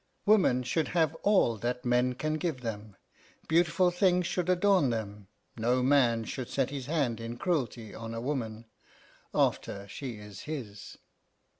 Women 0.25 0.63
should 0.63 0.87
have 0.97 1.13
all 1.21 1.57
that 1.57 1.85
men 1.85 2.15
can 2.15 2.39
give 2.39 2.61
them. 2.61 2.95
Beautiful 3.47 3.91
things 3.91 4.25
should 4.25 4.49
adorn 4.49 4.89
them; 4.89 5.27
no 5.55 5.83
man 5.83 6.23
should 6.23 6.49
set 6.49 6.71
his 6.71 6.87
hand 6.87 7.19
in 7.19 7.37
cruelty 7.37 7.93
on 7.93 8.15
a 8.15 8.19
woman 8.19 8.65
after 9.31 9.87
she 9.87 10.13
is 10.17 10.39
his. 10.49 10.97